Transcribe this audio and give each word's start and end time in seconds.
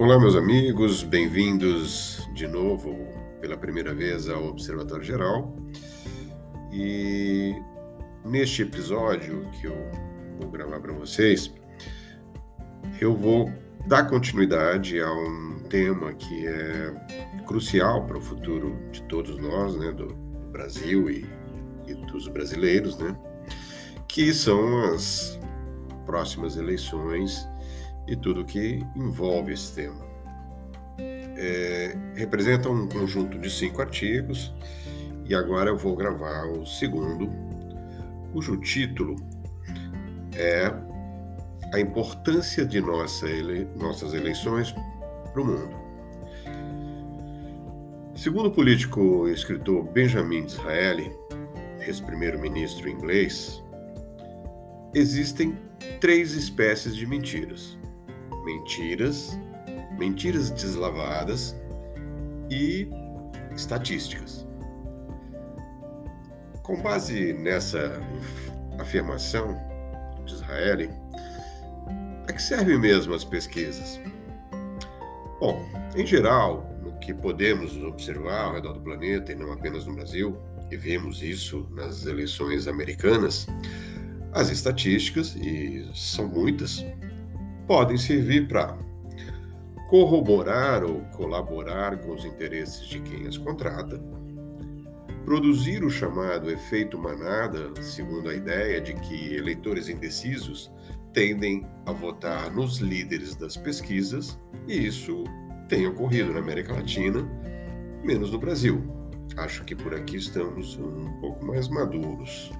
Olá, 0.00 0.18
meus 0.18 0.34
amigos, 0.34 1.02
bem-vindos 1.02 2.26
de 2.32 2.48
novo 2.48 3.06
pela 3.38 3.54
primeira 3.54 3.92
vez 3.92 4.30
ao 4.30 4.46
Observatório 4.46 5.04
Geral. 5.04 5.54
E 6.72 7.54
neste 8.24 8.62
episódio 8.62 9.46
que 9.50 9.66
eu 9.66 9.76
vou 10.40 10.50
gravar 10.50 10.80
para 10.80 10.94
vocês, 10.94 11.52
eu 12.98 13.14
vou 13.14 13.52
dar 13.86 14.08
continuidade 14.08 14.98
a 15.02 15.12
um 15.12 15.64
tema 15.68 16.14
que 16.14 16.46
é 16.46 16.94
crucial 17.46 18.06
para 18.06 18.16
o 18.16 18.22
futuro 18.22 18.74
de 18.90 19.02
todos 19.02 19.36
nós, 19.36 19.76
né, 19.76 19.92
do 19.92 20.14
Brasil 20.50 21.10
e, 21.10 21.26
e 21.86 21.92
dos 22.06 22.26
brasileiros, 22.26 22.96
né, 22.96 23.14
que 24.08 24.32
são 24.32 24.94
as 24.94 25.38
próximas 26.06 26.56
eleições 26.56 27.46
e 28.10 28.16
tudo 28.16 28.44
que 28.44 28.84
envolve 28.96 29.52
esse 29.52 29.72
tema. 29.72 30.04
É, 30.98 31.96
representa 32.16 32.68
um 32.68 32.88
conjunto 32.88 33.38
de 33.38 33.48
cinco 33.48 33.80
artigos 33.80 34.52
e 35.24 35.34
agora 35.34 35.70
eu 35.70 35.78
vou 35.78 35.96
gravar 35.96 36.44
o 36.46 36.66
segundo, 36.66 37.30
cujo 38.32 38.56
título 38.58 39.14
é 40.34 40.70
A 41.72 41.78
importância 41.78 42.66
de 42.66 42.80
nossa 42.80 43.26
ele, 43.26 43.66
nossas 43.76 44.12
eleições 44.12 44.74
para 45.32 45.40
o 45.40 45.46
mundo. 45.46 45.80
Segundo 48.16 48.46
o 48.46 48.50
político 48.50 49.28
e 49.28 49.32
escritor 49.32 49.84
Benjamin 49.84 50.44
Disraeli, 50.44 51.10
ex-primeiro-ministro 51.78 52.88
inglês, 52.88 53.62
existem 54.92 55.56
três 56.00 56.32
espécies 56.32 56.94
de 56.94 57.06
mentiras 57.06 57.79
mentiras, 58.44 59.38
mentiras 59.98 60.50
deslavadas 60.50 61.56
e 62.50 62.88
estatísticas. 63.54 64.46
Com 66.62 66.80
base 66.82 67.32
nessa 67.32 68.00
afirmação 68.78 69.58
de 70.24 70.34
Israel, 70.34 70.90
a 72.28 72.32
que 72.32 72.42
servem 72.42 72.78
mesmo 72.78 73.14
as 73.14 73.24
pesquisas? 73.24 74.00
Bom, 75.40 75.66
em 75.96 76.06
geral, 76.06 76.70
no 76.82 76.92
que 76.98 77.12
podemos 77.12 77.76
observar 77.82 78.44
ao 78.44 78.54
redor 78.54 78.74
do 78.74 78.80
planeta 78.80 79.32
e 79.32 79.34
não 79.34 79.52
apenas 79.52 79.86
no 79.86 79.94
Brasil, 79.94 80.36
e 80.70 80.76
vemos 80.76 81.22
isso 81.22 81.66
nas 81.72 82.06
eleições 82.06 82.68
americanas, 82.68 83.46
as 84.32 84.50
estatísticas, 84.50 85.34
e 85.34 85.90
são 85.92 86.28
muitas, 86.28 86.84
podem 87.66 87.96
servir 87.96 88.48
para 88.48 88.76
corroborar 89.88 90.84
ou 90.84 91.00
colaborar 91.16 91.98
com 91.98 92.12
os 92.12 92.24
interesses 92.24 92.86
de 92.86 93.00
quem 93.00 93.26
as 93.26 93.36
contrata, 93.36 94.00
produzir 95.24 95.82
o 95.82 95.90
chamado 95.90 96.50
efeito 96.50 96.96
manada, 96.96 97.70
segundo 97.82 98.28
a 98.28 98.34
ideia 98.34 98.80
de 98.80 98.94
que 98.94 99.34
eleitores 99.34 99.88
indecisos 99.88 100.70
tendem 101.12 101.66
a 101.86 101.92
votar 101.92 102.52
nos 102.52 102.78
líderes 102.78 103.34
das 103.34 103.56
pesquisas, 103.56 104.38
e 104.68 104.86
isso 104.86 105.24
tem 105.68 105.86
ocorrido 105.86 106.32
na 106.32 106.38
América 106.38 106.72
Latina, 106.72 107.28
menos 108.04 108.30
no 108.30 108.38
Brasil. 108.38 108.82
Acho 109.36 109.64
que 109.64 109.74
por 109.74 109.94
aqui 109.94 110.16
estamos 110.16 110.76
um 110.76 111.20
pouco 111.20 111.44
mais 111.44 111.68
maduros 111.68 112.52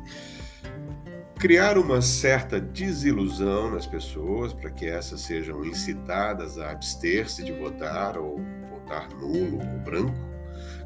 criar 1.41 1.79
uma 1.79 2.03
certa 2.03 2.61
desilusão 2.61 3.71
nas 3.71 3.87
pessoas 3.87 4.53
para 4.53 4.69
que 4.71 4.87
essas 4.87 5.23
sejam 5.23 5.65
incitadas 5.65 6.59
a 6.59 6.71
abster-se 6.71 7.43
de 7.43 7.51
votar 7.51 8.19
ou 8.19 8.39
votar 8.69 9.09
nulo 9.09 9.59
ou 9.59 9.79
branco, 9.79 10.15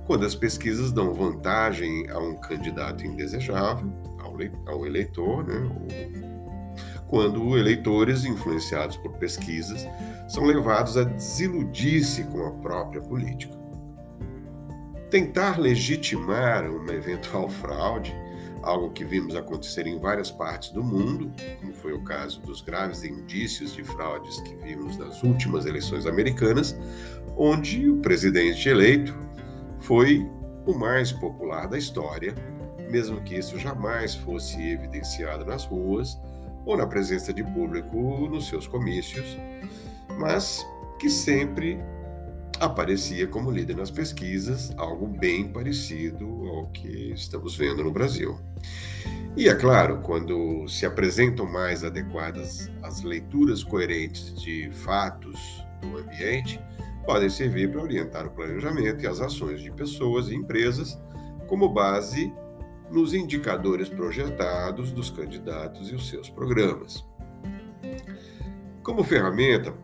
quando 0.06 0.24
as 0.24 0.36
pesquisas 0.36 0.92
dão 0.92 1.12
vantagem 1.12 2.08
a 2.08 2.20
um 2.20 2.36
candidato 2.36 3.04
indesejável, 3.04 3.92
ao 4.66 4.86
eleitor, 4.86 5.44
né? 5.44 5.56
ou 5.56 5.88
quando 7.08 7.58
eleitores 7.58 8.24
influenciados 8.24 8.96
por 8.96 9.12
pesquisas 9.14 9.86
são 10.28 10.44
levados 10.44 10.96
a 10.96 11.02
desiludir-se 11.02 12.22
com 12.24 12.46
a 12.46 12.52
própria 12.52 13.00
política. 13.00 13.54
Tentar 15.10 15.58
legitimar 15.58 16.64
uma 16.70 16.92
eventual 16.92 17.48
fraude 17.48 18.14
algo 18.64 18.90
que 18.90 19.04
vimos 19.04 19.36
acontecer 19.36 19.86
em 19.86 19.98
várias 19.98 20.30
partes 20.30 20.70
do 20.70 20.82
mundo, 20.82 21.30
como 21.60 21.74
foi 21.74 21.92
o 21.92 22.02
caso 22.02 22.40
dos 22.40 22.60
graves 22.60 23.04
indícios 23.04 23.74
de 23.74 23.84
fraudes 23.84 24.40
que 24.40 24.54
vimos 24.56 24.96
nas 24.96 25.22
últimas 25.22 25.66
eleições 25.66 26.06
americanas, 26.06 26.76
onde 27.36 27.88
o 27.88 27.98
presidente 27.98 28.68
eleito 28.68 29.14
foi 29.80 30.28
o 30.66 30.72
mais 30.72 31.12
popular 31.12 31.68
da 31.68 31.76
história, 31.76 32.34
mesmo 32.90 33.20
que 33.20 33.36
isso 33.36 33.58
jamais 33.58 34.14
fosse 34.14 34.60
evidenciado 34.60 35.44
nas 35.44 35.64
ruas 35.64 36.18
ou 36.64 36.76
na 36.76 36.86
presença 36.86 37.32
de 37.32 37.44
público 37.44 37.96
nos 38.28 38.48
seus 38.48 38.66
comícios, 38.66 39.36
mas 40.18 40.66
que 40.98 41.10
sempre 41.10 41.78
aparecia 42.64 43.26
como 43.26 43.50
líder 43.50 43.76
nas 43.76 43.90
pesquisas, 43.90 44.72
algo 44.76 45.06
bem 45.06 45.48
parecido 45.48 46.26
ao 46.48 46.66
que 46.68 47.12
estamos 47.12 47.56
vendo 47.56 47.84
no 47.84 47.90
Brasil. 47.90 48.38
E 49.36 49.48
é 49.48 49.54
claro, 49.54 50.00
quando 50.00 50.66
se 50.68 50.86
apresentam 50.86 51.44
mais 51.44 51.82
adequadas 51.82 52.70
as 52.82 53.02
leituras 53.02 53.64
coerentes 53.64 54.34
de 54.40 54.70
fatos 54.70 55.38
do 55.80 55.98
ambiente, 55.98 56.60
podem 57.04 57.28
servir 57.28 57.70
para 57.70 57.82
orientar 57.82 58.26
o 58.26 58.30
planejamento 58.30 59.02
e 59.02 59.06
as 59.06 59.20
ações 59.20 59.60
de 59.60 59.70
pessoas 59.72 60.28
e 60.28 60.34
empresas 60.34 60.98
como 61.48 61.68
base 61.68 62.32
nos 62.90 63.12
indicadores 63.12 63.88
projetados 63.88 64.92
dos 64.92 65.10
candidatos 65.10 65.90
e 65.90 65.94
os 65.94 66.08
seus 66.08 66.30
programas. 66.30 67.04
Como 68.82 69.02
ferramenta, 69.02 69.74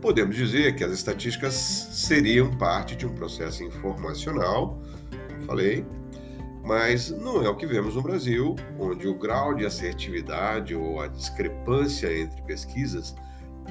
podemos 0.00 0.34
dizer 0.34 0.74
que 0.74 0.82
as 0.82 0.92
estatísticas 0.92 1.54
seriam 1.54 2.50
parte 2.56 2.96
de 2.96 3.06
um 3.06 3.14
processo 3.14 3.62
informacional, 3.62 4.80
como 5.28 5.46
falei, 5.46 5.84
mas 6.64 7.10
não 7.10 7.42
é 7.44 7.48
o 7.48 7.56
que 7.56 7.66
vemos 7.66 7.94
no 7.94 8.02
Brasil, 8.02 8.56
onde 8.78 9.06
o 9.06 9.14
grau 9.14 9.54
de 9.54 9.66
assertividade 9.66 10.74
ou 10.74 11.00
a 11.00 11.06
discrepância 11.06 12.12
entre 12.16 12.40
pesquisas 12.42 13.14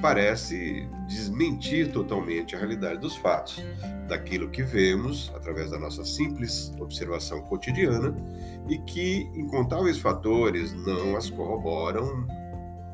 parece 0.00 0.88
desmentir 1.06 1.92
totalmente 1.92 2.54
a 2.54 2.58
realidade 2.58 3.00
dos 3.00 3.16
fatos, 3.16 3.62
daquilo 4.08 4.48
que 4.48 4.62
vemos 4.62 5.30
através 5.34 5.70
da 5.70 5.78
nossa 5.78 6.04
simples 6.04 6.72
observação 6.80 7.42
cotidiana 7.42 8.14
e 8.68 8.78
que 8.78 9.30
incontáveis 9.34 9.98
fatores 9.98 10.72
não 10.72 11.16
as 11.16 11.28
corroboram 11.28 12.26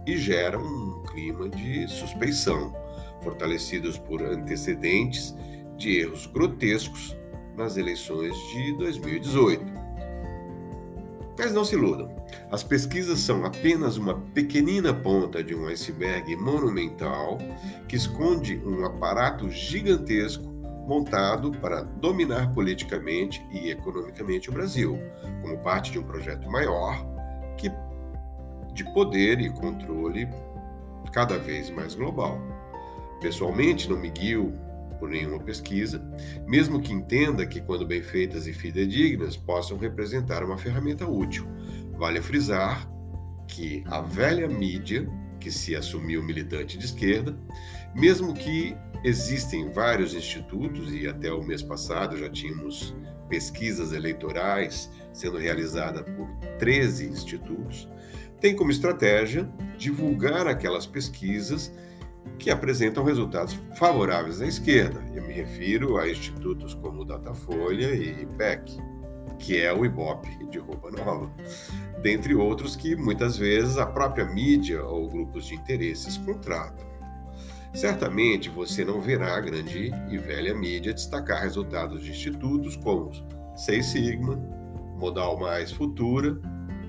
e 0.06 0.16
geram 0.16 0.62
um 0.62 1.02
clima 1.04 1.48
de 1.48 1.86
suspeição 1.88 2.85
fortalecidos 3.26 3.98
por 3.98 4.22
antecedentes 4.22 5.34
de 5.76 5.98
erros 5.98 6.26
grotescos 6.26 7.16
nas 7.56 7.76
eleições 7.76 8.36
de 8.52 8.72
2018. 8.78 9.64
Mas 11.36 11.52
não 11.52 11.64
se 11.64 11.74
iludam, 11.74 12.08
as 12.52 12.62
pesquisas 12.62 13.18
são 13.18 13.44
apenas 13.44 13.96
uma 13.96 14.14
pequenina 14.32 14.94
ponta 14.94 15.42
de 15.42 15.56
um 15.56 15.66
iceberg 15.66 16.36
monumental 16.36 17.36
que 17.88 17.96
esconde 17.96 18.62
um 18.64 18.84
aparato 18.84 19.50
gigantesco 19.50 20.44
montado 20.86 21.50
para 21.50 21.82
dominar 21.82 22.52
politicamente 22.52 23.44
e 23.50 23.70
economicamente 23.70 24.48
o 24.48 24.52
Brasil, 24.52 24.98
como 25.42 25.58
parte 25.58 25.90
de 25.90 25.98
um 25.98 26.04
projeto 26.04 26.48
maior 26.48 27.04
que 27.58 27.72
de 28.72 28.84
poder 28.94 29.40
e 29.40 29.50
controle 29.50 30.28
cada 31.12 31.38
vez 31.38 31.70
mais 31.70 31.94
global. 31.96 32.55
Pessoalmente, 33.20 33.88
não 33.88 33.98
me 33.98 34.10
guio 34.10 34.52
por 34.98 35.08
nenhuma 35.08 35.40
pesquisa, 35.40 36.02
mesmo 36.46 36.80
que 36.80 36.92
entenda 36.92 37.46
que, 37.46 37.60
quando 37.60 37.86
bem 37.86 38.02
feitas 38.02 38.46
e 38.46 38.52
fidedignas, 38.52 39.36
possam 39.36 39.76
representar 39.76 40.42
uma 40.42 40.56
ferramenta 40.56 41.06
útil. 41.06 41.46
Vale 41.98 42.20
frisar 42.20 42.90
que 43.46 43.84
a 43.86 44.00
velha 44.00 44.48
mídia, 44.48 45.08
que 45.38 45.50
se 45.50 45.76
assumiu 45.76 46.22
militante 46.22 46.78
de 46.78 46.86
esquerda, 46.86 47.36
mesmo 47.94 48.34
que 48.34 48.76
existem 49.04 49.70
vários 49.70 50.14
institutos, 50.14 50.92
e 50.92 51.06
até 51.06 51.32
o 51.32 51.42
mês 51.42 51.62
passado 51.62 52.16
já 52.16 52.28
tínhamos 52.28 52.94
pesquisas 53.28 53.92
eleitorais 53.92 54.90
sendo 55.12 55.38
realizadas 55.38 56.02
por 56.02 56.28
13 56.58 57.08
institutos, 57.08 57.88
tem 58.40 58.54
como 58.54 58.70
estratégia 58.70 59.48
divulgar 59.78 60.46
aquelas 60.46 60.86
pesquisas 60.86 61.72
que 62.38 62.50
apresentam 62.50 63.04
resultados 63.04 63.58
favoráveis 63.76 64.40
à 64.40 64.46
esquerda. 64.46 65.02
Eu 65.14 65.26
me 65.26 65.32
refiro 65.32 65.96
a 65.98 66.08
institutos 66.08 66.74
como 66.74 67.04
Datafolha 67.04 67.94
e 67.94 68.22
IPEC, 68.22 68.78
que 69.38 69.60
é 69.60 69.72
o 69.72 69.84
Ibope 69.84 70.44
de 70.46 70.58
roupa 70.58 70.90
nova, 70.90 71.30
dentre 72.02 72.34
outros 72.34 72.76
que 72.76 72.96
muitas 72.96 73.36
vezes 73.36 73.78
a 73.78 73.86
própria 73.86 74.24
mídia 74.24 74.84
ou 74.84 75.08
grupos 75.08 75.46
de 75.46 75.54
interesses 75.54 76.16
contratam. 76.18 76.86
certamente 77.74 78.48
você 78.48 78.84
não 78.84 79.00
verá 79.02 79.36
a 79.36 79.40
grande 79.40 79.92
e 80.08 80.16
velha 80.16 80.54
mídia 80.54 80.94
destacar 80.94 81.42
resultados 81.42 82.02
de 82.02 82.10
institutos 82.10 82.76
como 82.76 83.10
Seis 83.54 83.86
Sigma, 83.86 84.36
Modal 84.96 85.38
Mais 85.38 85.70
Futura, 85.70 86.40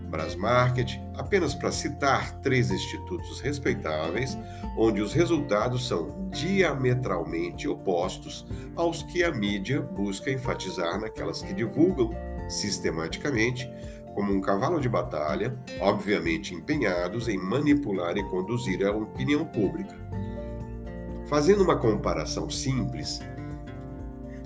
Brasmarket, 0.07 0.99
apenas 1.15 1.53
para 1.53 1.71
citar 1.71 2.39
três 2.39 2.71
institutos 2.71 3.41
respeitáveis, 3.41 4.37
onde 4.77 5.01
os 5.01 5.13
resultados 5.13 5.87
são 5.87 6.29
diametralmente 6.29 7.67
opostos 7.67 8.45
aos 8.75 9.03
que 9.03 9.23
a 9.23 9.31
mídia 9.31 9.81
busca 9.81 10.31
enfatizar 10.31 10.99
naquelas 10.99 11.41
que 11.41 11.53
divulgam 11.53 12.11
sistematicamente 12.49 13.69
como 14.15 14.33
um 14.33 14.41
cavalo 14.41 14.79
de 14.79 14.89
batalha, 14.89 15.55
obviamente 15.79 16.55
empenhados 16.55 17.27
em 17.27 17.37
manipular 17.37 18.17
e 18.17 18.23
conduzir 18.23 18.83
a 18.83 18.91
opinião 18.91 19.45
pública. 19.45 19.95
Fazendo 21.27 21.63
uma 21.63 21.77
comparação 21.77 22.49
simples 22.49 23.21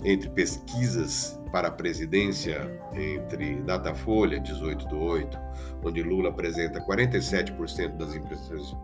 entre 0.03 0.29
pesquisas 0.29 1.39
para 1.51 1.67
a 1.67 1.71
presidência 1.71 2.71
entre 2.93 3.61
Datafolha, 3.61 4.39
18 4.39 4.87
do 4.87 4.99
8, 4.99 5.37
onde 5.83 6.01
Lula 6.01 6.29
apresenta 6.29 6.79
47% 6.79 7.97
das 7.97 8.15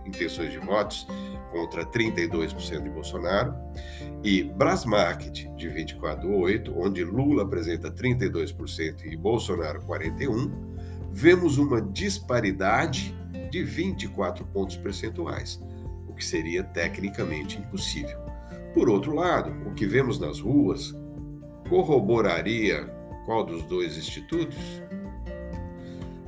intenções 0.05 0.51
de 0.51 0.57
votos 0.59 1.07
contra 1.51 1.85
32% 1.85 2.83
de 2.83 2.89
Bolsonaro, 2.89 3.55
e 4.23 4.43
Brasmarket, 4.43 5.47
de 5.55 5.69
24 5.69 6.27
do 6.27 6.35
8, 6.35 6.73
onde 6.77 7.03
Lula 7.03 7.43
apresenta 7.43 7.89
32% 7.89 9.05
e 9.05 9.15
Bolsonaro 9.15 9.81
41%, 9.83 10.51
vemos 11.09 11.57
uma 11.57 11.81
disparidade 11.81 13.15
de 13.49 13.63
24 13.63 14.45
pontos 14.47 14.75
percentuais, 14.75 15.59
o 16.07 16.13
que 16.13 16.23
seria 16.23 16.63
tecnicamente 16.63 17.57
impossível. 17.57 18.19
Por 18.73 18.89
outro 18.89 19.15
lado, 19.15 19.51
o 19.67 19.73
que 19.73 19.87
vemos 19.87 20.19
nas 20.19 20.39
ruas 20.39 20.95
corroboraria 21.69 22.87
qual 23.25 23.43
dos 23.43 23.63
dois 23.63 23.97
institutos? 23.97 24.57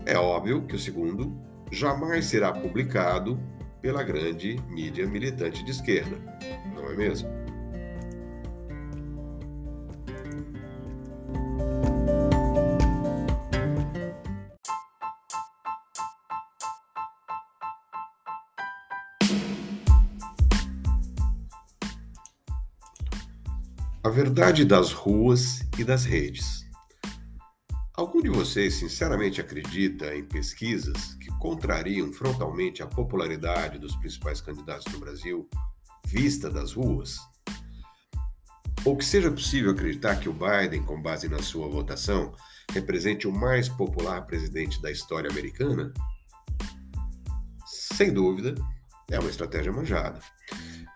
É 0.06 0.18
óbvio 0.18 0.66
que 0.66 0.76
o 0.76 0.80
segundo 0.80 1.40
jamais 1.72 2.26
será 2.26 2.52
publicado 2.52 3.40
pela 3.82 4.04
grande 4.04 4.58
mídia 4.68 5.08
militante 5.08 5.64
de 5.64 5.72
esquerda, 5.72 6.18
não 6.76 6.90
é 6.92 6.96
mesmo? 6.96 7.39
A 24.02 24.08
verdade 24.08 24.64
das 24.64 24.94
ruas 24.94 25.60
e 25.78 25.84
das 25.84 26.06
redes. 26.06 26.66
Algum 27.94 28.22
de 28.22 28.30
vocês 28.30 28.76
sinceramente 28.76 29.42
acredita 29.42 30.16
em 30.16 30.24
pesquisas 30.24 31.16
que 31.16 31.28
contrariam 31.38 32.14
frontalmente 32.14 32.82
a 32.82 32.88
popularidade 32.88 33.78
dos 33.78 33.98
principais 33.98 34.40
candidatos 34.40 34.90
do 34.90 35.00
Brasil, 35.02 35.50
vista 36.08 36.50
das 36.50 36.72
ruas? 36.72 37.18
Ou 38.86 38.96
que 38.96 39.04
seja 39.04 39.30
possível 39.30 39.72
acreditar 39.72 40.16
que 40.16 40.30
o 40.30 40.34
Biden, 40.34 40.82
com 40.84 41.02
base 41.02 41.28
na 41.28 41.42
sua 41.42 41.68
votação, 41.68 42.34
represente 42.72 43.28
o 43.28 43.34
mais 43.34 43.68
popular 43.68 44.26
presidente 44.26 44.82
da 44.82 44.90
história 44.90 45.30
americana? 45.30 45.94
Sem 47.66 48.14
dúvida, 48.14 48.56
é 49.12 49.20
uma 49.20 49.30
estratégia 49.30 49.74
manjada 49.74 50.22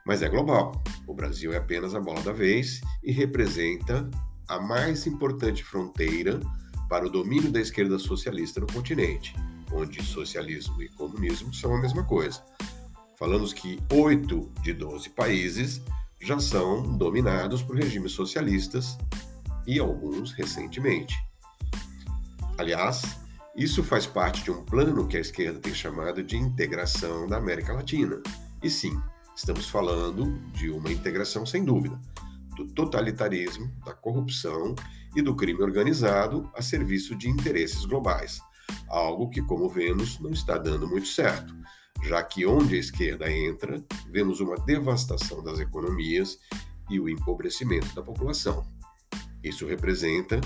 mas 0.05 0.21
é 0.21 0.29
global. 0.29 0.83
O 1.07 1.13
Brasil 1.13 1.53
é 1.53 1.57
apenas 1.57 1.95
a 1.95 1.99
bola 1.99 2.21
da 2.21 2.31
vez 2.31 2.81
e 3.03 3.11
representa 3.11 4.09
a 4.47 4.59
mais 4.59 5.07
importante 5.07 5.63
fronteira 5.63 6.39
para 6.89 7.05
o 7.05 7.09
domínio 7.09 7.51
da 7.51 7.59
esquerda 7.59 7.97
socialista 7.97 8.59
no 8.59 8.67
continente, 8.67 9.35
onde 9.71 10.03
socialismo 10.03 10.81
e 10.81 10.89
comunismo 10.89 11.53
são 11.53 11.73
a 11.75 11.81
mesma 11.81 12.03
coisa. 12.03 12.43
Falamos 13.17 13.53
que 13.53 13.79
oito 13.91 14.51
de 14.61 14.73
12 14.73 15.09
países 15.11 15.81
já 16.21 16.39
são 16.39 16.97
dominados 16.97 17.61
por 17.61 17.75
regimes 17.75 18.11
socialistas 18.11 18.97
e 19.65 19.79
alguns 19.79 20.31
recentemente. 20.33 21.15
Aliás, 22.57 23.17
isso 23.55 23.83
faz 23.83 24.05
parte 24.05 24.43
de 24.43 24.51
um 24.51 24.63
plano 24.63 25.07
que 25.07 25.17
a 25.17 25.21
esquerda 25.21 25.59
tem 25.59 25.73
chamado 25.73 26.23
de 26.23 26.37
integração 26.37 27.27
da 27.27 27.37
América 27.37 27.73
Latina. 27.73 28.21
E 28.61 28.69
sim, 28.69 28.99
Estamos 29.35 29.67
falando 29.67 30.39
de 30.51 30.69
uma 30.69 30.91
integração 30.91 31.45
sem 31.45 31.65
dúvida 31.65 31.99
do 32.55 32.67
totalitarismo, 32.67 33.71
da 33.83 33.93
corrupção 33.93 34.75
e 35.15 35.21
do 35.23 35.35
crime 35.35 35.61
organizado 35.63 36.49
a 36.55 36.61
serviço 36.61 37.15
de 37.15 37.27
interesses 37.27 37.83
globais, 37.85 38.39
algo 38.87 39.29
que, 39.29 39.41
como 39.41 39.67
vemos, 39.67 40.19
não 40.19 40.29
está 40.29 40.57
dando 40.57 40.87
muito 40.87 41.07
certo, 41.07 41.55
já 42.03 42.21
que 42.21 42.45
onde 42.45 42.75
a 42.75 42.79
esquerda 42.79 43.31
entra, 43.31 43.83
vemos 44.07 44.39
uma 44.39 44.55
devastação 44.55 45.43
das 45.43 45.59
economias 45.59 46.37
e 46.89 46.99
o 46.99 47.09
empobrecimento 47.09 47.93
da 47.95 48.03
população. 48.03 48.63
Isso 49.43 49.65
representa 49.65 50.39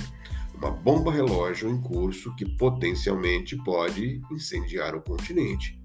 uma 0.56 0.72
bomba 0.72 1.12
relógio 1.12 1.70
em 1.70 1.80
curso 1.82 2.34
que 2.36 2.46
potencialmente 2.58 3.56
pode 3.64 4.22
incendiar 4.32 4.96
o 4.96 5.02
continente. 5.02 5.80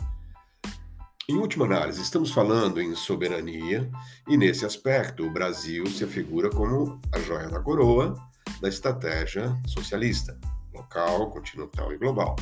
Em 1.32 1.38
última 1.38 1.64
análise, 1.64 2.02
estamos 2.02 2.30
falando 2.30 2.78
em 2.78 2.94
soberania 2.94 3.90
e, 4.28 4.36
nesse 4.36 4.66
aspecto, 4.66 5.24
o 5.24 5.30
Brasil 5.30 5.86
se 5.86 6.04
afigura 6.04 6.50
como 6.50 7.00
a 7.10 7.18
joia 7.20 7.48
da 7.48 7.58
coroa 7.58 8.14
da 8.60 8.68
estratégia 8.68 9.58
socialista, 9.66 10.38
local, 10.74 11.30
continental 11.30 11.90
e 11.90 11.96
global. 11.96 12.36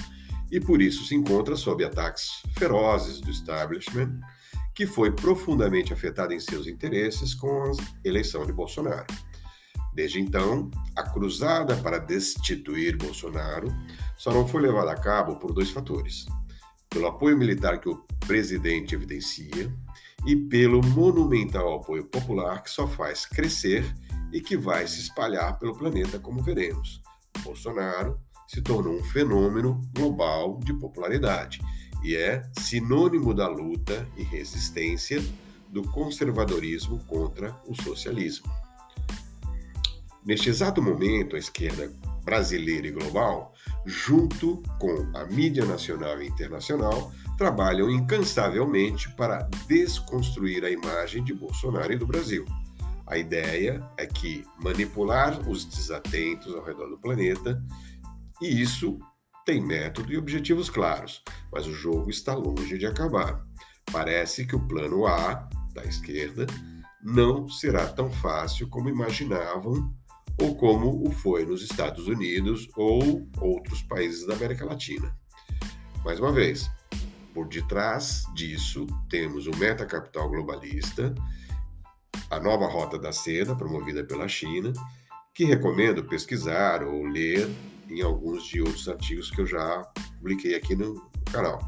E 0.50 0.58
por 0.58 0.82
isso 0.82 1.04
se 1.04 1.14
encontra 1.14 1.54
sob 1.54 1.84
ataques 1.84 2.42
ferozes 2.58 3.20
do 3.20 3.30
establishment, 3.30 4.18
que 4.74 4.88
foi 4.88 5.12
profundamente 5.12 5.92
afetado 5.92 6.34
em 6.34 6.40
seus 6.40 6.66
interesses 6.66 7.32
com 7.32 7.70
a 7.70 7.72
eleição 8.04 8.44
de 8.44 8.52
Bolsonaro. 8.52 9.06
Desde 9.94 10.20
então, 10.20 10.68
a 10.96 11.04
cruzada 11.04 11.76
para 11.76 11.98
destituir 11.98 12.96
Bolsonaro 12.96 13.68
só 14.16 14.32
não 14.32 14.48
foi 14.48 14.62
levada 14.62 14.90
a 14.90 14.96
cabo 14.96 15.36
por 15.36 15.52
dois 15.52 15.70
fatores 15.70 16.26
pelo 16.90 17.06
apoio 17.06 17.38
militar 17.38 17.80
que 17.80 17.88
o 17.88 18.04
presidente 18.26 18.94
evidencia 18.94 19.72
e 20.26 20.36
pelo 20.36 20.84
monumental 20.84 21.76
apoio 21.76 22.04
popular 22.04 22.62
que 22.62 22.70
só 22.70 22.86
faz 22.86 23.24
crescer 23.24 23.84
e 24.32 24.40
que 24.40 24.56
vai 24.56 24.86
se 24.86 25.00
espalhar 25.00 25.58
pelo 25.58 25.76
planeta, 25.76 26.18
como 26.18 26.42
veremos. 26.42 27.00
Bolsonaro 27.42 28.20
se 28.46 28.60
tornou 28.60 28.94
um 28.94 29.04
fenômeno 29.04 29.80
global 29.94 30.58
de 30.58 30.74
popularidade 30.74 31.60
e 32.02 32.16
é 32.16 32.42
sinônimo 32.58 33.32
da 33.32 33.48
luta 33.48 34.06
e 34.16 34.22
resistência 34.22 35.22
do 35.68 35.82
conservadorismo 35.82 36.98
contra 37.06 37.56
o 37.66 37.74
socialismo. 37.80 38.50
Neste 40.24 40.50
exato 40.50 40.82
momento, 40.82 41.36
a 41.36 41.38
esquerda 41.38 41.92
brasileira 42.24 42.88
e 42.88 42.90
global, 42.90 43.49
junto 43.86 44.62
com 44.78 45.10
a 45.16 45.24
mídia 45.24 45.64
nacional 45.64 46.20
e 46.20 46.28
internacional, 46.28 47.12
trabalham 47.36 47.90
incansavelmente 47.90 49.10
para 49.14 49.48
desconstruir 49.66 50.64
a 50.64 50.70
imagem 50.70 51.24
de 51.24 51.32
Bolsonaro 51.32 51.92
e 51.92 51.96
do 51.96 52.06
Brasil. 52.06 52.44
A 53.06 53.18
ideia 53.18 53.82
é 53.96 54.06
que 54.06 54.44
manipular 54.62 55.48
os 55.48 55.64
desatentos 55.64 56.54
ao 56.54 56.64
redor 56.64 56.88
do 56.88 56.98
planeta, 56.98 57.60
e 58.40 58.60
isso 58.60 58.98
tem 59.44 59.60
método 59.60 60.12
e 60.12 60.18
objetivos 60.18 60.70
claros, 60.70 61.22
mas 61.52 61.66
o 61.66 61.72
jogo 61.72 62.10
está 62.10 62.34
longe 62.34 62.78
de 62.78 62.86
acabar. 62.86 63.44
Parece 63.90 64.46
que 64.46 64.54
o 64.54 64.66
plano 64.68 65.06
A, 65.06 65.48
da 65.74 65.82
esquerda, 65.84 66.46
não 67.02 67.48
será 67.48 67.86
tão 67.86 68.10
fácil 68.10 68.68
como 68.68 68.88
imaginavam 68.88 69.92
ou 70.40 70.54
como 70.54 71.06
o 71.06 71.10
foi 71.10 71.44
nos 71.44 71.62
Estados 71.62 72.06
Unidos 72.06 72.66
ou 72.74 73.28
outros 73.40 73.82
países 73.82 74.26
da 74.26 74.34
América 74.34 74.64
Latina. 74.64 75.14
Mais 76.04 76.18
uma 76.18 76.32
vez, 76.32 76.70
por 77.34 77.46
detrás 77.46 78.24
disso, 78.34 78.86
temos 79.08 79.46
o 79.46 79.56
metacapital 79.56 80.30
globalista, 80.30 81.14
a 82.30 82.40
nova 82.40 82.66
Rota 82.66 82.98
da 82.98 83.12
Seda, 83.12 83.54
promovida 83.54 84.02
pela 84.02 84.26
China, 84.26 84.72
que 85.34 85.44
recomendo 85.44 86.04
pesquisar 86.04 86.82
ou 86.82 87.04
ler 87.04 87.46
em 87.88 88.00
alguns 88.00 88.44
de 88.44 88.60
outros 88.60 88.88
artigos 88.88 89.30
que 89.30 89.42
eu 89.42 89.46
já 89.46 89.82
publiquei 90.18 90.54
aqui 90.54 90.74
no 90.74 90.94
canal. 91.30 91.58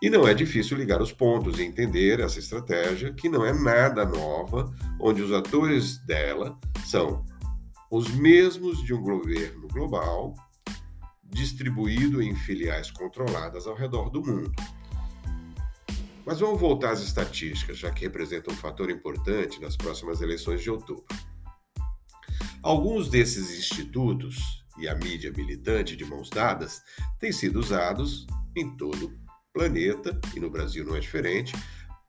E 0.00 0.10
não 0.10 0.28
é 0.28 0.34
difícil 0.34 0.76
ligar 0.76 1.00
os 1.00 1.12
pontos 1.12 1.58
e 1.58 1.62
entender 1.64 2.20
essa 2.20 2.38
estratégia, 2.38 3.12
que 3.14 3.28
não 3.28 3.44
é 3.44 3.52
nada 3.52 4.04
nova, 4.04 4.72
onde 5.00 5.22
os 5.22 5.32
atores 5.32 5.98
dela 6.04 6.56
são 6.84 7.24
os 7.96 8.10
mesmos 8.10 8.84
de 8.84 8.92
um 8.92 9.00
governo 9.00 9.66
global 9.68 10.34
distribuído 11.24 12.22
em 12.22 12.36
filiais 12.36 12.90
controladas 12.90 13.66
ao 13.66 13.74
redor 13.74 14.10
do 14.10 14.20
mundo. 14.20 14.52
Mas 16.26 16.40
vamos 16.40 16.60
voltar 16.60 16.90
às 16.90 17.00
estatísticas, 17.00 17.78
já 17.78 17.90
que 17.90 18.02
representam 18.02 18.52
um 18.52 18.56
fator 18.56 18.90
importante 18.90 19.58
nas 19.62 19.78
próximas 19.78 20.20
eleições 20.20 20.60
de 20.60 20.70
outubro. 20.70 21.06
Alguns 22.62 23.08
desses 23.08 23.58
institutos 23.58 24.62
e 24.76 24.86
a 24.86 24.94
mídia 24.94 25.32
militante 25.34 25.96
de 25.96 26.04
mãos 26.04 26.28
dadas 26.28 26.82
têm 27.18 27.32
sido 27.32 27.58
usados 27.58 28.26
em 28.54 28.76
todo 28.76 29.06
o 29.06 29.12
planeta, 29.54 30.20
e 30.34 30.40
no 30.40 30.50
Brasil 30.50 30.84
não 30.84 30.96
é 30.96 31.00
diferente, 31.00 31.54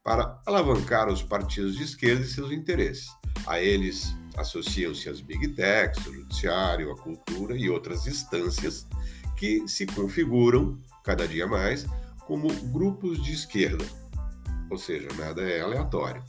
para 0.03 0.41
alavancar 0.45 1.07
os 1.07 1.23
partidos 1.23 1.77
de 1.77 1.83
esquerda 1.83 2.23
e 2.23 2.27
seus 2.27 2.51
interesses. 2.51 3.07
A 3.45 3.61
eles 3.61 4.13
associam-se 4.37 5.09
as 5.09 5.19
big 5.19 5.49
techs, 5.49 6.05
o 6.05 6.13
judiciário, 6.13 6.91
a 6.91 6.97
cultura 6.97 7.57
e 7.57 7.69
outras 7.69 8.07
instâncias 8.07 8.85
que 9.35 9.67
se 9.67 9.85
configuram 9.85 10.79
cada 11.03 11.27
dia 11.27 11.47
mais 11.47 11.85
como 12.25 12.47
grupos 12.71 13.23
de 13.23 13.33
esquerda, 13.33 13.85
ou 14.69 14.77
seja, 14.77 15.07
nada 15.17 15.41
é 15.41 15.61
aleatório. 15.61 16.23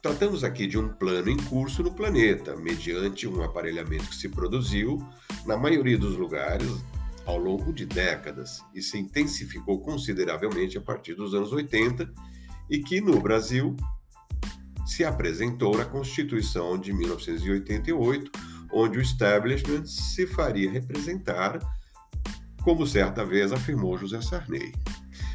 Tratamos 0.00 0.44
aqui 0.44 0.66
de 0.66 0.78
um 0.78 0.88
plano 0.88 1.30
em 1.30 1.36
curso 1.36 1.82
no 1.82 1.92
planeta, 1.92 2.56
mediante 2.56 3.26
um 3.26 3.42
aparelhamento 3.42 4.08
que 4.08 4.16
se 4.16 4.28
produziu, 4.28 5.06
na 5.46 5.56
maioria 5.56 5.98
dos 5.98 6.16
lugares, 6.16 6.70
ao 7.26 7.38
longo 7.38 7.72
de 7.72 7.86
décadas 7.86 8.62
e 8.74 8.82
se 8.82 8.98
intensificou 8.98 9.80
consideravelmente 9.80 10.76
a 10.76 10.80
partir 10.80 11.14
dos 11.14 11.34
anos 11.34 11.52
80 11.52 12.10
e 12.68 12.78
que 12.80 13.00
no 13.00 13.20
Brasil 13.20 13.74
se 14.84 15.04
apresentou 15.04 15.76
na 15.76 15.84
Constituição 15.84 16.78
de 16.78 16.92
1988, 16.92 18.30
onde 18.72 18.98
o 18.98 19.02
establishment 19.02 19.86
se 19.86 20.26
faria 20.26 20.70
representar, 20.70 21.58
como 22.62 22.86
certa 22.86 23.24
vez 23.24 23.52
afirmou 23.52 23.96
José 23.96 24.20
Sarney. 24.20 24.72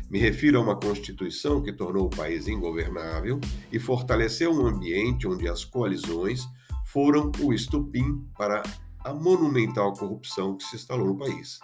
Me 0.09 0.17
refiro 0.17 0.57
a 0.57 0.61
uma 0.61 0.75
Constituição 0.75 1.61
que 1.61 1.71
tornou 1.71 2.07
o 2.07 2.09
país 2.09 2.47
ingovernável 2.47 3.39
e 3.71 3.77
fortaleceu 3.77 4.51
um 4.51 4.65
ambiente 4.65 5.27
onde 5.27 5.47
as 5.47 5.63
coalizões 5.63 6.41
foram 6.85 7.31
o 7.39 7.53
estupim 7.53 8.25
para 8.35 8.63
a 9.05 9.13
monumental 9.13 9.93
corrupção 9.93 10.57
que 10.57 10.63
se 10.63 10.75
instalou 10.75 11.07
no 11.07 11.17
país. 11.17 11.59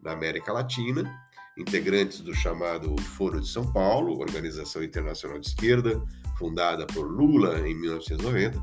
Na 0.00 0.12
América 0.12 0.52
Latina, 0.52 1.12
integrantes 1.56 2.20
do 2.20 2.34
chamado 2.34 2.96
Foro 3.00 3.40
de 3.40 3.48
São 3.48 3.70
Paulo, 3.72 4.18
organização 4.18 4.82
internacional 4.82 5.38
de 5.38 5.48
esquerda, 5.48 6.02
fundada 6.38 6.86
por 6.86 7.06
Lula 7.10 7.68
em 7.68 7.74
1990, 7.74 8.62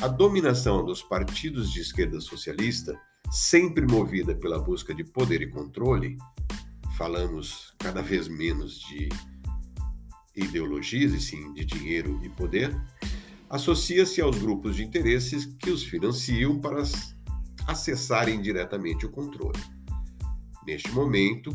a 0.00 0.08
dominação 0.08 0.84
dos 0.84 1.02
partidos 1.02 1.72
de 1.72 1.80
esquerda 1.80 2.20
socialista, 2.20 2.98
sempre 3.30 3.84
movida 3.86 4.34
pela 4.34 4.58
busca 4.58 4.94
de 4.94 5.04
poder 5.04 5.42
e 5.42 5.50
controle, 5.50 6.16
falamos 6.96 7.74
cada 7.78 8.00
vez 8.00 8.28
menos 8.28 8.80
de 8.80 9.08
ideologias 10.36 11.12
e 11.12 11.20
sim 11.20 11.52
de 11.52 11.64
dinheiro 11.64 12.20
e 12.22 12.28
poder, 12.28 12.74
associa-se 13.50 14.20
aos 14.20 14.38
grupos 14.38 14.76
de 14.76 14.84
interesses 14.84 15.46
que 15.46 15.70
os 15.70 15.82
financiam 15.82 16.60
para 16.60 16.82
acessarem 17.66 18.40
diretamente 18.40 19.04
o 19.04 19.10
controle. 19.10 19.60
Neste 20.66 20.90
momento, 20.92 21.50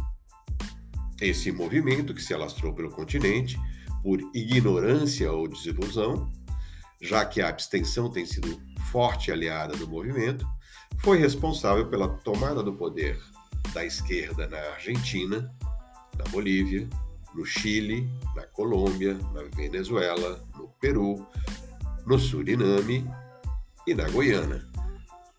esse 1.26 1.52
movimento 1.52 2.14
que 2.14 2.22
se 2.22 2.34
alastrou 2.34 2.74
pelo 2.74 2.90
continente 2.90 3.58
por 4.02 4.20
ignorância 4.34 5.32
ou 5.32 5.48
desilusão, 5.48 6.30
já 7.02 7.26
que 7.26 7.42
a 7.42 7.50
abstenção 7.50 8.10
tem 8.10 8.26
sido 8.26 8.62
forte 8.92 9.32
aliada 9.32 9.76
do 9.76 9.88
movimento, 9.88 10.46
foi 11.00 11.18
responsável 11.18 11.88
pela 11.88 12.10
tomada 12.10 12.62
do 12.62 12.74
poder 12.74 13.20
da 13.74 13.86
esquerda 13.86 14.48
na 14.48 14.58
Argentina, 14.74 15.54
na 16.18 16.24
Bolívia, 16.30 16.88
no 17.34 17.46
Chile, 17.46 18.10
na 18.36 18.44
Colômbia, 18.44 19.16
na 19.34 19.44
Venezuela, 19.56 20.44
no 20.56 20.68
Peru, 20.80 21.26
no 22.06 22.20
Suriname 22.20 23.10
e 23.88 23.94
na 23.94 24.08
Guiana, 24.10 24.68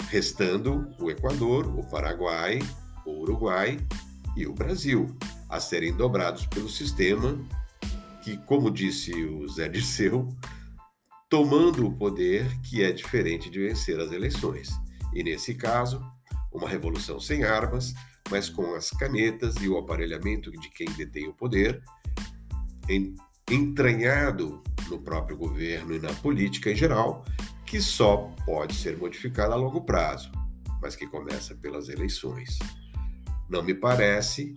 restando 0.09 0.91
o 0.99 1.11
Equador, 1.11 1.67
o 1.79 1.85
Paraguai, 1.85 2.59
o 3.07 3.21
Uruguai 3.21 3.79
e 4.37 4.47
o 4.47 4.53
Brasil 4.53 5.17
a 5.55 5.61
serem 5.61 5.93
dobrados 5.93 6.47
pelo 6.47 6.69
sistema 6.69 7.39
que, 8.25 8.37
como 8.39 8.73
disse 8.73 9.13
o 9.25 9.47
Zé 9.49 9.69
Dirceu, 9.69 10.29
tomando 11.31 11.87
o 11.87 11.93
poder 11.93 12.61
que 12.63 12.83
é 12.83 12.91
diferente 12.91 13.49
de 13.49 13.61
vencer 13.61 14.01
as 14.01 14.11
eleições. 14.11 14.71
E 15.15 15.23
nesse 15.23 15.55
caso, 15.55 16.05
uma 16.53 16.69
revolução 16.69 17.21
sem 17.21 17.45
armas, 17.45 17.95
mas 18.31 18.49
com 18.49 18.75
as 18.75 18.91
canetas 18.91 19.55
e 19.57 19.69
o 19.69 19.79
aparelhamento 19.79 20.51
de 20.51 20.69
quem 20.71 20.91
detém 20.93 21.29
o 21.29 21.35
poder, 21.35 21.81
entranhado 23.49 24.61
no 24.89 24.99
próprio 25.01 25.37
governo 25.37 25.95
e 25.95 26.01
na 26.01 26.13
política 26.15 26.73
em 26.73 26.77
geral, 26.77 27.25
que 27.65 27.81
só 27.81 28.33
pode 28.45 28.75
ser 28.75 28.97
modificada 28.97 29.55
a 29.55 29.57
longo 29.57 29.83
prazo, 29.83 30.33
mas 30.83 30.97
que 30.97 31.07
começa 31.07 31.55
pelas 31.55 31.89
eleições. 31.89 32.59
Não 33.49 33.63
me 33.63 33.75
parece 33.75 34.55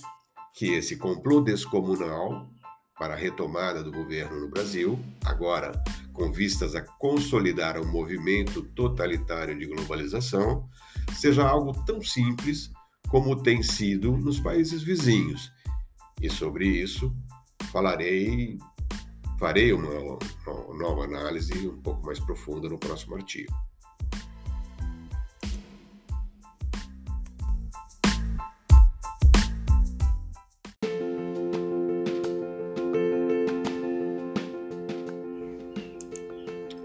que 0.58 0.74
esse 0.74 0.98
complô 0.98 1.40
descomunal 1.40 2.50
para 2.98 3.14
a 3.14 3.18
retomada 3.18 3.84
do 3.84 3.92
governo 3.92 4.40
no 4.40 4.50
Brasil, 4.50 5.00
agora 5.24 5.72
com 6.12 6.32
vistas 6.32 6.74
a 6.74 6.82
consolidar 6.82 7.78
o 7.78 7.84
um 7.84 7.92
movimento 7.92 8.64
totalitário 8.64 9.56
de 9.56 9.68
globalização, 9.68 10.68
seja 11.14 11.48
algo 11.48 11.74
tão 11.86 12.02
simples 12.02 12.72
como 13.08 13.44
tem 13.44 13.62
sido 13.62 14.18
nos 14.18 14.40
países 14.40 14.82
vizinhos. 14.82 15.52
E 16.20 16.28
sobre 16.28 16.68
isso 16.68 17.16
falarei, 17.72 18.58
farei 19.40 19.72
uma, 19.72 20.18
uma 20.48 20.76
nova 20.76 21.04
análise 21.04 21.68
um 21.68 21.80
pouco 21.84 22.04
mais 22.04 22.20
profunda 22.20 22.68
no 22.68 22.80
próximo 22.80 23.14
artigo. 23.14 23.54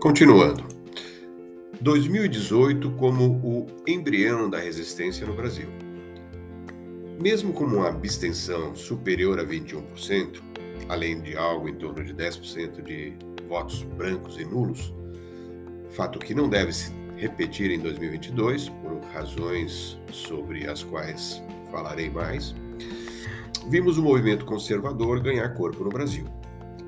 Continuando. 0.03 0.65
2018 1.81 2.91
como 2.95 3.41
o 3.45 3.69
embrião 3.87 4.51
da 4.51 4.59
resistência 4.59 5.25
no 5.25 5.33
Brasil. 5.33 5.69
Mesmo 7.21 7.53
com 7.53 7.63
uma 7.63 7.87
abstenção 7.87 8.75
superior 8.75 9.39
a 9.39 9.45
21%, 9.45 10.43
além 10.89 11.21
de 11.21 11.37
algo 11.37 11.69
em 11.69 11.77
torno 11.77 12.03
de 12.03 12.13
10% 12.15 12.83
de 12.83 13.13
votos 13.49 13.85
brancos 13.97 14.41
e 14.41 14.45
nulos, 14.45 14.93
fato 15.93 16.19
que 16.19 16.35
não 16.35 16.49
deve 16.49 16.73
se 16.73 16.93
repetir 17.17 17.71
em 17.71 17.79
2022 17.79 18.71
por 18.71 19.01
razões 19.15 19.97
sobre 20.11 20.67
as 20.69 20.83
quais 20.83 21.41
falarei 21.71 22.11
mais, 22.11 22.57
vimos 23.69 23.99
o 23.99 24.03
movimento 24.03 24.45
conservador 24.47 25.21
ganhar 25.21 25.49
corpo 25.51 25.85
no 25.85 25.91
Brasil. 25.91 26.27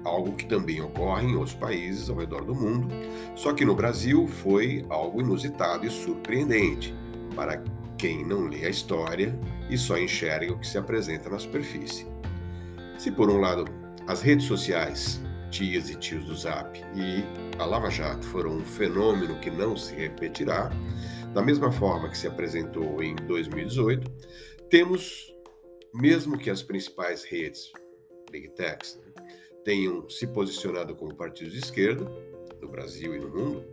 Algo 0.04 0.32
que 0.32 0.46
também 0.46 0.80
ocorre 0.80 1.26
em 1.26 1.34
outros 1.34 1.54
países 1.54 2.10
ao 2.10 2.16
redor 2.16 2.44
do 2.44 2.54
mundo, 2.54 2.88
só 3.34 3.52
que 3.52 3.64
no 3.64 3.74
Brasil 3.74 4.26
foi 4.26 4.84
algo 4.90 5.20
inusitado 5.20 5.86
e 5.86 5.90
surpreendente 5.90 6.94
para 7.34 7.62
quem 7.96 8.24
não 8.24 8.46
lê 8.46 8.66
a 8.66 8.70
história 8.70 9.38
e 9.70 9.78
só 9.78 9.98
enxerga 9.98 10.52
o 10.52 10.58
que 10.58 10.66
se 10.66 10.76
apresenta 10.76 11.30
na 11.30 11.38
superfície. 11.38 12.06
Se 12.98 13.10
por 13.10 13.30
um 13.30 13.40
lado 13.40 13.64
as 14.06 14.20
redes 14.20 14.46
sociais, 14.46 15.22
tias 15.50 15.88
e 15.88 15.94
tios 15.94 16.24
do 16.24 16.34
Zap 16.34 16.78
e 16.94 17.24
a 17.58 17.64
Lava 17.64 17.88
Jato 17.88 18.26
foram 18.26 18.56
um 18.58 18.64
fenômeno 18.64 19.38
que 19.40 19.50
não 19.50 19.76
se 19.76 19.94
repetirá, 19.94 20.70
da 21.32 21.42
mesma 21.42 21.70
forma 21.70 22.08
que 22.08 22.18
se 22.18 22.26
apresentou 22.26 23.02
em 23.02 23.14
2018, 23.14 24.10
temos, 24.68 25.32
mesmo 25.94 26.36
que 26.36 26.50
as 26.50 26.62
principais 26.62 27.24
redes, 27.24 27.70
Big 28.30 28.48
Techs, 28.50 29.00
tenham 29.64 30.08
se 30.08 30.26
posicionado 30.26 30.94
como 30.94 31.14
partidos 31.14 31.54
de 31.54 31.58
esquerda, 31.60 32.04
no 32.60 32.68
Brasil 32.68 33.14
e 33.14 33.18
no 33.18 33.28
mundo, 33.28 33.64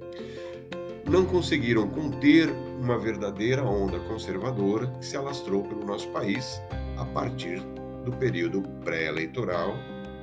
não 1.10 1.26
conseguiram 1.26 1.88
conter 1.90 2.50
uma 2.80 2.98
verdadeira 2.98 3.64
onda 3.64 4.00
conservadora 4.00 4.88
que 5.00 5.06
se 5.06 5.18
alastrou 5.18 5.64
pelo 5.64 5.86
nosso 5.86 6.08
país 6.10 6.62
a 6.98 7.06
partir 7.06 7.62
do 8.06 8.12
período 8.14 8.62
pré-eleitoral 8.84 9.76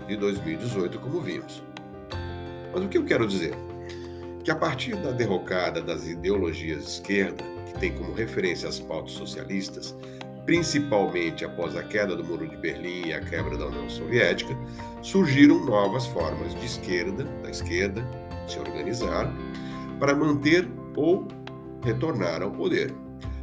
de 0.07 0.17
2018, 0.17 0.99
como 0.99 1.21
vimos. 1.21 1.63
Mas 2.73 2.83
o 2.83 2.89
que 2.89 2.99
eu 2.99 3.05
quero 3.05 3.27
dizer? 3.27 3.55
Que 4.43 4.51
a 4.51 4.57
partir 4.57 4.97
da 4.97 5.11
derrocada 5.11 5.83
das 5.83 6.07
ideologias 6.07 6.85
de 6.85 6.91
esquerda, 6.91 7.45
que 7.67 7.79
tem 7.79 7.95
como 7.95 8.15
referência 8.15 8.69
as 8.69 8.81
pautas 8.81 9.13
socialistas, 9.13 9.95
principalmente 10.49 11.45
após 11.45 11.77
a 11.77 11.83
queda 11.83 12.17
do 12.17 12.25
Muro 12.25 12.49
de 12.49 12.57
Berlim 12.57 13.09
e 13.09 13.13
a 13.13 13.21
quebra 13.21 13.59
da 13.59 13.67
União 13.67 13.87
Soviética, 13.91 14.57
surgiram 15.03 15.63
novas 15.67 16.07
formas 16.07 16.59
de 16.59 16.65
esquerda, 16.65 17.25
da 17.43 17.51
esquerda, 17.51 18.03
se 18.47 18.59
organizar 18.59 19.31
para 20.01 20.15
manter 20.15 20.67
ou 20.97 21.29
retornar 21.85 22.41
ao 22.41 22.51
poder. 22.51 22.95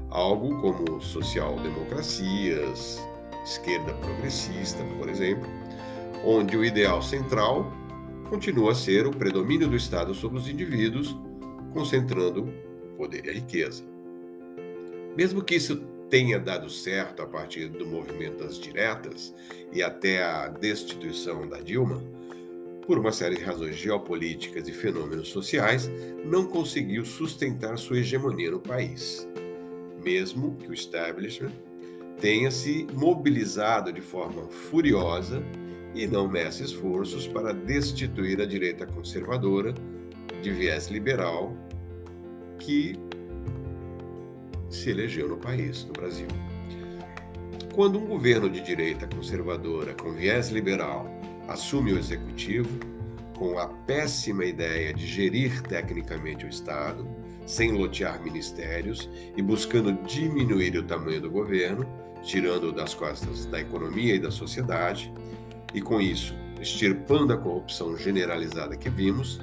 Algo 0.10 0.60
como 0.60 1.00
social-democracias, 1.00 3.00
esquerda 3.44 3.94
progressista, 3.94 4.84
por 4.98 5.08
exemplo, 5.08 5.48
onde 6.24 6.58
o 6.58 6.66
ideal 6.66 7.04
central 7.04 7.72
continua 8.32 8.72
a 8.72 8.76
ser 8.76 9.06
o 9.06 9.12
predomínio 9.12 9.68
do 9.68 9.76
Estado 9.76 10.12
sobre 10.16 10.40
os 10.40 10.50
indivíduos, 10.50 11.16
concentrando 11.72 12.52
poder 12.98 13.28
e 13.28 13.34
riqueza. 13.34 13.84
Mesmo 15.16 15.44
que 15.44 15.54
isso 15.54 15.94
tenha 16.16 16.40
dado 16.40 16.70
certo 16.70 17.24
a 17.24 17.26
partir 17.26 17.68
do 17.68 17.86
movimento 17.86 18.42
das 18.42 18.58
diretas 18.58 19.36
e 19.74 19.84
até 19.84 20.24
a 20.24 20.48
destituição 20.48 21.46
da 21.46 21.60
Dilma, 21.60 22.02
por 22.88 22.98
uma 22.98 23.12
série 23.12 23.36
de 23.36 23.44
razões 23.44 23.76
geopolíticas 23.76 24.66
e 24.66 24.72
fenômenos 24.72 25.28
sociais, 25.28 25.92
não 26.24 26.46
conseguiu 26.46 27.04
sustentar 27.04 27.78
sua 27.78 27.98
hegemonia 27.98 28.50
no 28.50 28.62
país. 28.62 29.28
Mesmo 30.02 30.56
que 30.56 30.70
o 30.70 30.74
establishment 30.74 31.52
tenha 32.22 32.50
se 32.50 32.88
mobilizado 32.94 33.92
de 33.92 34.00
forma 34.00 34.44
furiosa 34.44 35.44
e 35.94 36.08
não 36.08 36.30
mece 36.30 36.64
esforços 36.64 37.28
para 37.28 37.54
destituir 37.54 38.40
a 38.40 38.46
direita 38.46 38.86
conservadora 38.86 39.74
de 40.42 40.50
viés 40.50 40.88
liberal 40.88 41.54
que 42.58 42.98
se 44.76 44.90
elegeu 44.90 45.28
no 45.28 45.38
país, 45.38 45.86
no 45.86 45.94
Brasil. 45.94 46.28
Quando 47.74 48.00
um 48.00 48.06
governo 48.06 48.50
de 48.50 48.62
direita 48.62 49.08
conservadora 49.08 49.94
com 49.94 50.14
viés 50.14 50.50
liberal 50.50 51.10
assume 51.48 51.94
o 51.94 52.00
executivo, 52.00 52.70
com 53.38 53.60
a 53.60 53.68
péssima 53.68 54.46
ideia 54.46 54.94
de 54.94 55.06
gerir 55.06 55.62
tecnicamente 55.64 56.46
o 56.46 56.50
Estado, 56.50 57.06
sem 57.46 57.74
lotear 57.74 58.24
ministérios 58.24 59.10
e 59.36 59.42
buscando 59.42 59.94
diminuir 60.04 60.78
o 60.78 60.84
tamanho 60.84 61.22
do 61.22 61.30
governo, 61.30 61.86
tirando-o 62.24 62.72
das 62.72 62.94
costas 62.94 63.46
da 63.46 63.60
economia 63.60 64.16
e 64.16 64.20
da 64.20 64.32
sociedade, 64.32 65.14
e 65.74 65.82
com 65.82 66.00
isso 66.00 66.34
extirpando 66.60 67.34
a 67.34 67.38
corrupção 67.38 67.96
generalizada 67.98 68.76
que 68.76 68.90
vimos, 68.90 69.40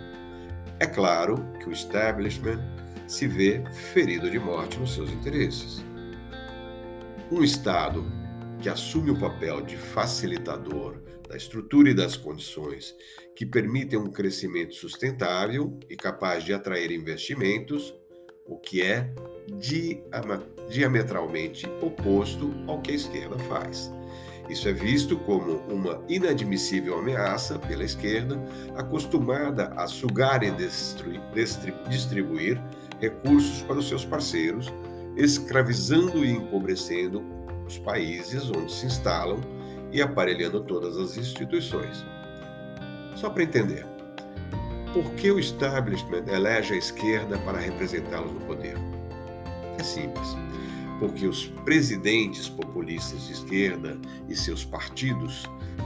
é 0.81 0.87
claro 0.87 1.37
que 1.61 1.69
o 1.69 1.73
establishment 1.73 2.61
se 3.13 3.27
vê 3.27 3.63
ferido 3.93 4.31
de 4.31 4.39
morte 4.39 4.79
nos 4.79 4.95
seus 4.95 5.11
interesses. 5.11 5.85
Um 7.31 7.45
Estado 7.45 8.03
que 8.59 8.71
assume 8.71 9.11
o 9.11 9.19
papel 9.19 9.61
de 9.61 9.77
facilitador 9.77 10.97
da 11.29 11.37
estrutura 11.37 11.91
e 11.91 11.95
das 11.95 12.17
condições 12.17 12.95
que 13.37 13.45
permitem 13.45 13.99
um 13.99 14.11
crescimento 14.11 14.75
sustentável 14.75 15.79
e 15.91 15.97
capaz 15.97 16.43
de 16.43 16.55
atrair 16.55 16.91
investimentos, 16.91 17.95
o 18.47 18.59
que 18.59 18.81
é 18.81 19.13
diametralmente 20.71 21.67
oposto 21.83 22.51
ao 22.67 22.81
que 22.81 22.93
a 22.93 22.95
esquerda 22.95 23.39
faz. 23.41 23.93
Isso 24.49 24.69
é 24.69 24.73
visto 24.73 25.19
como 25.19 25.59
uma 25.69 26.03
inadmissível 26.09 26.99
ameaça 26.99 27.59
pela 27.59 27.85
esquerda, 27.85 28.43
acostumada 28.75 29.69
a 29.77 29.87
sugar 29.87 30.43
e 30.43 30.51
distribuir 31.89 32.61
recursos 33.03 33.61
para 33.63 33.77
os 33.77 33.89
seus 33.89 34.05
parceiros, 34.05 34.73
escravizando 35.17 36.25
e 36.25 36.31
empobrecendo 36.31 37.23
os 37.67 37.77
países 37.77 38.49
onde 38.49 38.73
se 38.73 38.87
instalam 38.87 39.41
e 39.91 40.01
aparelhando 40.01 40.63
todas 40.63 40.97
as 40.97 41.19
instituições. 41.19 42.05
Só 43.17 43.29
para 43.29 43.43
entender, 43.43 43.85
por 44.95 45.11
que 45.15 45.31
o 45.31 45.39
establishment 45.39 46.25
elege 46.29 46.75
a 46.75 46.79
esquerda 46.79 47.39
para 47.41 47.59
representá-los 47.59 48.33
no 48.33 48.41
poder? 48.41 48.77
É 49.79 49.83
simples 49.83 50.37
porque 51.03 51.27
os 51.27 51.47
presidentes 51.65 52.49
populistas 52.49 53.27
de 53.27 53.33
esquerda 53.33 53.99
e 54.29 54.37
seus 54.37 54.65
partidos 54.65 55.43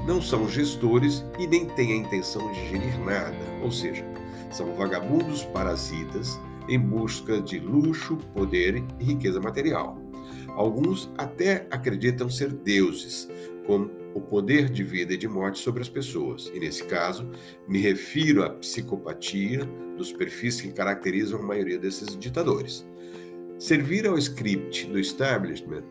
não 0.06 0.20
são 0.20 0.46
gestores 0.46 1.24
e 1.38 1.46
nem 1.46 1.64
têm 1.64 1.92
a 1.92 1.96
intenção 1.96 2.52
de 2.52 2.68
gerir 2.68 2.98
nada, 3.00 3.34
ou 3.62 3.72
seja, 3.72 4.04
são 4.50 4.74
vagabundos 4.74 5.42
parasitas 5.44 6.38
em 6.68 6.78
busca 6.78 7.40
de 7.40 7.58
luxo, 7.58 8.16
poder 8.34 8.82
e 9.00 9.04
riqueza 9.04 9.40
material. 9.40 10.00
Alguns 10.48 11.10
até 11.18 11.66
acreditam 11.70 12.30
ser 12.30 12.52
deuses, 12.52 13.28
com 13.66 13.90
o 14.14 14.20
poder 14.20 14.70
de 14.70 14.82
vida 14.82 15.12
e 15.12 15.16
de 15.16 15.28
morte 15.28 15.58
sobre 15.58 15.82
as 15.82 15.88
pessoas. 15.88 16.50
E 16.54 16.60
nesse 16.60 16.84
caso, 16.84 17.28
me 17.68 17.78
refiro 17.78 18.42
à 18.42 18.50
psicopatia 18.50 19.68
dos 19.96 20.12
perfis 20.12 20.60
que 20.60 20.72
caracterizam 20.72 21.40
a 21.40 21.42
maioria 21.42 21.78
desses 21.78 22.16
ditadores. 22.16 22.86
Servir 23.58 24.06
ao 24.06 24.16
script 24.16 24.86
do 24.86 24.98
establishment, 24.98 25.84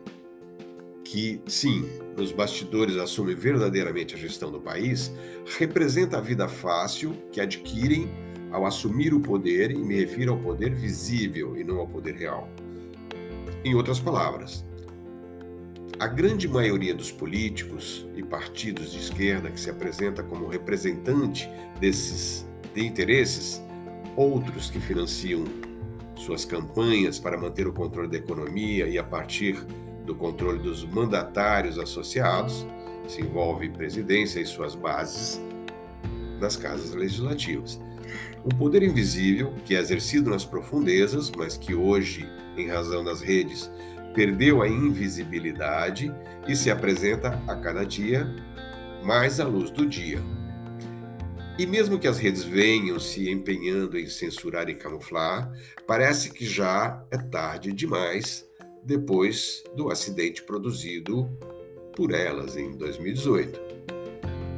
que, 1.04 1.40
sim, 1.46 1.84
nos 2.16 2.32
bastidores 2.32 2.96
assume 2.96 3.34
verdadeiramente 3.34 4.16
a 4.16 4.18
gestão 4.18 4.50
do 4.50 4.60
país, 4.60 5.12
representa 5.58 6.18
a 6.18 6.20
vida 6.20 6.48
fácil 6.48 7.12
que 7.30 7.40
adquirem 7.40 8.08
ao 8.50 8.64
assumir 8.64 9.12
o 9.12 9.20
poder, 9.20 9.70
e 9.70 9.76
me 9.76 9.94
refiro 9.96 10.32
ao 10.32 10.38
poder 10.38 10.74
visível 10.74 11.56
e 11.56 11.64
não 11.64 11.78
ao 11.78 11.86
poder 11.86 12.14
real. 12.14 12.48
Em 13.64 13.74
outras 13.74 13.98
palavras, 13.98 14.64
a 15.98 16.06
grande 16.06 16.46
maioria 16.46 16.94
dos 16.94 17.10
políticos 17.10 18.06
e 18.14 18.22
partidos 18.22 18.92
de 18.92 18.98
esquerda 18.98 19.50
que 19.50 19.58
se 19.58 19.70
apresenta 19.70 20.22
como 20.22 20.46
representante 20.46 21.48
desses 21.80 22.46
de 22.74 22.84
interesses, 22.84 23.62
outros 24.14 24.70
que 24.70 24.78
financiam 24.78 25.44
suas 26.14 26.44
campanhas 26.44 27.18
para 27.18 27.38
manter 27.38 27.66
o 27.66 27.72
controle 27.72 28.08
da 28.08 28.18
economia 28.18 28.86
e 28.86 28.98
a 28.98 29.04
partir 29.04 29.56
do 30.04 30.14
controle 30.14 30.58
dos 30.58 30.84
mandatários 30.84 31.78
associados, 31.78 32.66
se 33.08 33.22
envolve 33.22 33.70
presidência 33.70 34.40
e 34.40 34.44
suas 34.44 34.74
bases 34.74 35.40
nas 36.38 36.56
casas 36.56 36.94
legislativas. 36.94 37.80
Um 38.46 38.56
poder 38.56 38.84
invisível 38.84 39.52
que 39.64 39.74
é 39.74 39.80
exercido 39.80 40.30
nas 40.30 40.44
profundezas, 40.44 41.32
mas 41.36 41.56
que 41.56 41.74
hoje, 41.74 42.30
em 42.56 42.68
razão 42.68 43.02
das 43.02 43.20
redes, 43.20 43.68
perdeu 44.14 44.62
a 44.62 44.68
invisibilidade 44.68 46.14
e 46.46 46.54
se 46.54 46.70
apresenta 46.70 47.42
a 47.48 47.56
cada 47.56 47.84
dia 47.84 48.24
mais 49.02 49.40
à 49.40 49.44
luz 49.44 49.68
do 49.72 49.84
dia. 49.84 50.20
E 51.58 51.66
mesmo 51.66 51.98
que 51.98 52.06
as 52.06 52.18
redes 52.18 52.44
venham 52.44 53.00
se 53.00 53.28
empenhando 53.28 53.98
em 53.98 54.06
censurar 54.06 54.68
e 54.68 54.76
camuflar, 54.76 55.50
parece 55.84 56.30
que 56.30 56.46
já 56.46 57.04
é 57.10 57.18
tarde 57.18 57.72
demais 57.72 58.46
depois 58.84 59.64
do 59.74 59.90
acidente 59.90 60.44
produzido 60.44 61.28
por 61.96 62.14
elas 62.14 62.56
em 62.56 62.76
2018. 62.76 63.58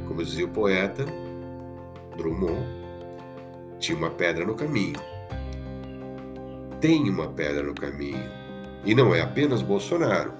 Como 0.07 0.23
dizia 0.23 0.45
o 0.45 0.49
poeta 0.49 1.05
Drummond, 2.15 2.78
tinha 3.79 3.97
uma 3.97 4.09
pedra 4.09 4.45
no 4.45 4.55
caminho. 4.55 4.99
Tem 6.81 7.09
uma 7.09 7.27
pedra 7.27 7.63
no 7.63 7.73
caminho. 7.73 8.29
E 8.85 8.93
não 8.93 9.13
é 9.13 9.21
apenas 9.21 9.61
Bolsonaro, 9.61 10.33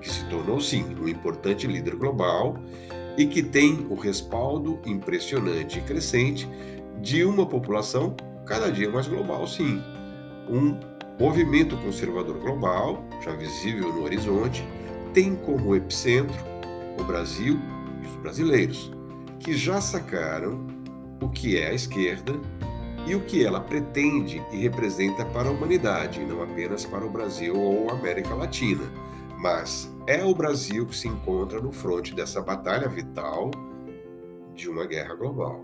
que 0.00 0.10
se 0.10 0.24
tornou, 0.26 0.60
sim, 0.60 0.84
um 1.00 1.08
importante 1.08 1.66
líder 1.66 1.96
global 1.96 2.56
e 3.16 3.26
que 3.26 3.42
tem 3.42 3.86
o 3.88 3.94
respaldo 3.94 4.80
impressionante 4.84 5.78
e 5.78 5.82
crescente 5.82 6.48
de 7.00 7.24
uma 7.24 7.46
população 7.46 8.14
cada 8.44 8.70
dia 8.70 8.90
mais 8.90 9.06
global, 9.06 9.46
sim. 9.46 9.80
Um 10.48 10.78
movimento 11.18 11.76
conservador 11.76 12.38
global, 12.38 13.04
já 13.24 13.32
visível 13.32 13.92
no 13.92 14.04
horizonte, 14.04 14.66
tem 15.12 15.36
como 15.36 15.76
epicentro 15.76 16.36
o 16.98 17.04
Brasil 17.04 17.58
e 18.02 18.06
os 18.06 18.16
brasileiros, 18.16 18.92
que 19.38 19.56
já 19.56 19.80
sacaram 19.80 20.66
o 21.20 21.28
que 21.28 21.56
é 21.56 21.68
a 21.68 21.74
esquerda 21.74 22.32
e 23.06 23.14
o 23.14 23.20
que 23.20 23.44
ela 23.44 23.60
pretende 23.60 24.42
e 24.50 24.56
representa 24.58 25.24
para 25.26 25.48
a 25.48 25.52
humanidade, 25.52 26.24
não 26.24 26.42
apenas 26.42 26.84
para 26.84 27.04
o 27.04 27.10
Brasil 27.10 27.56
ou 27.56 27.90
América 27.90 28.34
Latina 28.34 28.84
mas 29.44 29.94
é 30.06 30.24
o 30.24 30.34
Brasil 30.34 30.86
que 30.86 30.96
se 30.96 31.06
encontra 31.06 31.60
no 31.60 31.70
fronte 31.70 32.14
dessa 32.14 32.40
batalha 32.40 32.88
vital 32.88 33.50
de 34.54 34.70
uma 34.70 34.86
guerra 34.86 35.14
global. 35.14 35.62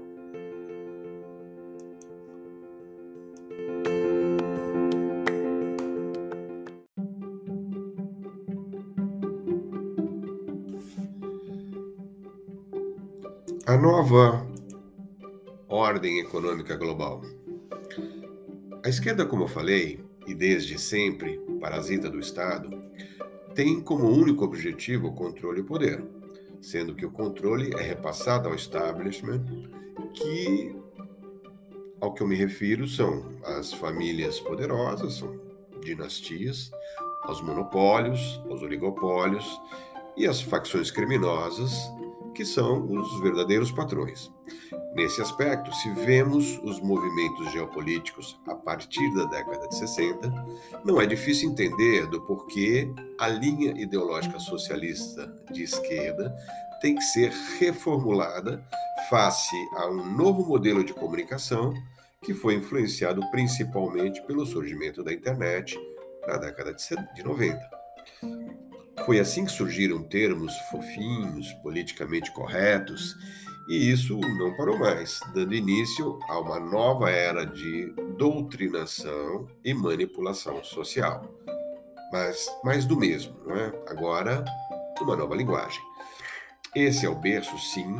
A 13.66 13.78
nova 13.78 14.46
ordem 15.80 16.18
econômica 16.18 16.76
global. 16.76 17.22
A 18.84 18.88
esquerda, 18.88 19.24
como 19.24 19.44
eu 19.44 19.48
falei, 19.48 20.04
e 20.26 20.34
desde 20.34 20.78
sempre 20.78 21.40
parasita 21.58 22.10
do 22.10 22.18
Estado, 22.18 22.70
tem 23.54 23.80
como 23.80 24.08
único 24.08 24.44
objetivo 24.44 25.08
o 25.08 25.14
controle 25.14 25.60
e 25.60 25.62
o 25.62 25.66
poder, 25.66 26.04
sendo 26.60 26.94
que 26.94 27.06
o 27.06 27.10
controle 27.10 27.72
é 27.78 27.82
repassado 27.82 28.48
ao 28.48 28.54
establishment, 28.54 29.42
que 30.12 30.76
ao 32.00 32.12
que 32.12 32.22
eu 32.22 32.28
me 32.28 32.36
refiro 32.36 32.86
são 32.86 33.38
as 33.44 33.72
famílias 33.72 34.38
poderosas, 34.38 35.14
são 35.14 35.38
dinastias, 35.82 36.70
aos 37.22 37.40
monopólios, 37.40 38.42
aos 38.48 38.62
oligopólios 38.62 39.60
e 40.16 40.26
as 40.26 40.40
facções 40.40 40.90
criminosas 40.90 41.72
que 42.34 42.44
são 42.44 42.86
os 42.86 43.20
verdadeiros 43.20 43.70
patrões. 43.72 44.30
Nesse 44.94 45.22
aspecto, 45.22 45.72
se 45.72 45.90
vemos 45.92 46.58
os 46.64 46.80
movimentos 46.80 47.52
geopolíticos 47.52 48.36
a 48.46 48.54
partir 48.56 49.14
da 49.14 49.24
década 49.24 49.68
de 49.68 49.76
60, 49.76 50.32
não 50.84 51.00
é 51.00 51.06
difícil 51.06 51.50
entender 51.50 52.06
do 52.08 52.20
porquê 52.22 52.92
a 53.18 53.28
linha 53.28 53.70
ideológica 53.80 54.40
socialista 54.40 55.32
de 55.52 55.62
esquerda 55.62 56.34
tem 56.80 56.96
que 56.96 57.02
ser 57.02 57.30
reformulada 57.58 58.66
face 59.08 59.56
a 59.76 59.86
um 59.88 60.04
novo 60.16 60.44
modelo 60.44 60.82
de 60.82 60.92
comunicação 60.92 61.72
que 62.22 62.34
foi 62.34 62.54
influenciado 62.54 63.22
principalmente 63.30 64.20
pelo 64.26 64.44
surgimento 64.44 65.04
da 65.04 65.12
internet 65.12 65.78
na 66.26 66.36
década 66.36 66.74
de 66.74 67.22
90. 67.22 67.80
Foi 69.06 69.18
assim 69.18 69.44
que 69.44 69.52
surgiram 69.52 70.02
termos 70.02 70.52
fofinhos, 70.70 71.52
politicamente 71.62 72.32
corretos, 72.32 73.16
e 73.70 73.92
isso 73.92 74.18
não 74.18 74.52
parou 74.56 74.76
mais, 74.76 75.20
dando 75.32 75.54
início 75.54 76.18
a 76.28 76.40
uma 76.40 76.58
nova 76.58 77.08
era 77.08 77.44
de 77.46 77.94
doutrinação 78.18 79.46
e 79.64 79.72
manipulação 79.72 80.64
social. 80.64 81.24
Mas 82.12 82.48
mais 82.64 82.84
do 82.84 82.98
mesmo, 82.98 83.32
não 83.46 83.54
é? 83.54 83.72
Agora, 83.86 84.44
uma 85.00 85.14
nova 85.14 85.36
linguagem. 85.36 85.80
Esse 86.74 87.06
é 87.06 87.08
o 87.08 87.14
berço, 87.14 87.56
sim, 87.58 87.94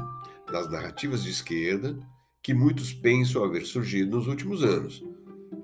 das 0.51 0.69
narrativas 0.69 1.23
de 1.23 1.31
esquerda 1.31 1.97
que 2.43 2.53
muitos 2.53 2.93
pensam 2.93 3.45
haver 3.45 3.65
surgido 3.65 4.17
nos 4.17 4.27
últimos 4.27 4.65
anos, 4.65 5.05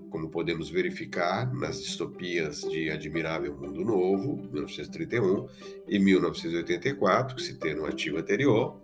como 0.08 0.30
podemos 0.30 0.70
verificar 0.70 1.52
nas 1.52 1.82
distopias 1.82 2.60
de 2.60 2.90
Admirável 2.90 3.56
Mundo 3.56 3.84
Novo, 3.84 4.36
1931, 4.52 5.48
e 5.88 5.98
1984, 5.98 7.34
que 7.34 7.42
se 7.42 7.54
tem 7.54 7.74
no 7.74 7.84
artigo 7.84 8.18
anterior, 8.18 8.80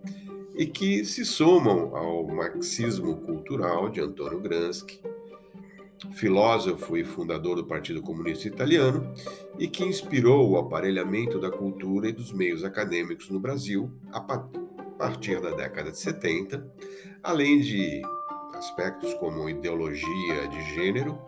e 0.54 0.66
que 0.66 1.04
se 1.04 1.24
somam 1.24 1.96
ao 1.96 2.26
marxismo 2.26 3.16
cultural 3.16 3.88
de 3.88 4.00
Antonio 4.00 4.40
Gramsci, 4.40 5.00
filósofo 6.12 6.96
e 6.96 7.04
fundador 7.04 7.56
do 7.56 7.64
Partido 7.64 8.02
Comunista 8.02 8.48
Italiano, 8.48 9.12
e 9.58 9.68
que 9.68 9.84
inspirou 9.84 10.50
o 10.50 10.58
aparelhamento 10.58 11.38
da 11.38 11.50
cultura 11.50 12.08
e 12.08 12.12
dos 12.12 12.32
meios 12.32 12.64
acadêmicos 12.64 13.30
no 13.30 13.38
Brasil 13.38 13.90
a 14.10 14.20
partir 14.20 15.40
da 15.40 15.50
década 15.50 15.90
de 15.90 15.98
70, 15.98 16.66
além 17.22 17.60
de 17.60 18.02
aspectos 18.54 19.14
como 19.14 19.48
ideologia 19.48 20.48
de 20.48 20.74
gênero, 20.74 21.18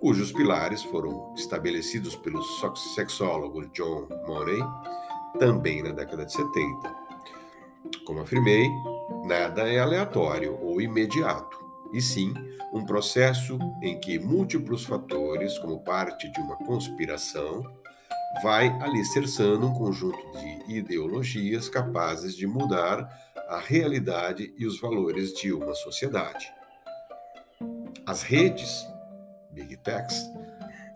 cujos 0.00 0.32
pilares 0.32 0.82
foram 0.82 1.32
estabelecidos 1.34 2.16
pelo 2.16 2.42
sexólogo 2.94 3.66
John 3.68 4.08
Money 4.26 4.60
também 5.38 5.82
na 5.82 5.90
década 5.90 6.24
de 6.24 6.32
70. 6.32 7.03
Como 8.04 8.20
afirmei, 8.20 8.68
nada 9.24 9.68
é 9.68 9.78
aleatório 9.78 10.58
ou 10.60 10.80
imediato, 10.80 11.58
e 11.92 12.00
sim 12.00 12.32
um 12.72 12.84
processo 12.84 13.58
em 13.82 13.98
que 14.00 14.18
múltiplos 14.18 14.84
fatores, 14.84 15.58
como 15.58 15.84
parte 15.84 16.30
de 16.32 16.40
uma 16.40 16.56
conspiração, 16.56 17.62
vai 18.42 18.68
alicerçando 18.80 19.66
um 19.66 19.74
conjunto 19.74 20.18
de 20.32 20.76
ideologias 20.76 21.68
capazes 21.68 22.34
de 22.34 22.46
mudar 22.46 23.08
a 23.48 23.58
realidade 23.58 24.52
e 24.58 24.66
os 24.66 24.80
valores 24.80 25.32
de 25.34 25.52
uma 25.52 25.74
sociedade. 25.74 26.52
As 28.06 28.22
redes, 28.22 28.84
Big 29.52 29.76
Techs, 29.78 30.20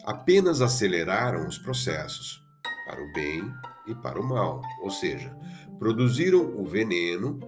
apenas 0.05 0.61
aceleraram 0.61 1.47
os 1.47 1.59
processos 1.59 2.43
para 2.87 3.03
o 3.03 3.13
bem 3.13 3.43
e 3.89 3.95
para 3.95 4.21
o 4.21 4.27
mal, 4.27 4.61
ou 4.83 4.91
seja, 4.91 5.37
produziram 5.79 6.55
o 6.57 6.65
veneno 6.67 7.39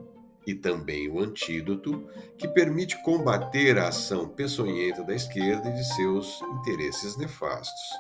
e 0.47 0.55
também 0.55 1.09
o 1.09 1.21
antídoto 1.21 2.09
que 2.39 2.49
permite 2.49 3.01
combater 3.03 3.79
a 3.79 3.89
ação 3.89 4.29
peçonhenta 4.29 5.03
da 5.05 5.15
esquerda 5.15 5.69
e 5.69 5.75
de 5.75 5.85
seus 5.95 6.41
interesses 6.43 7.17
nefastos. 7.17 7.91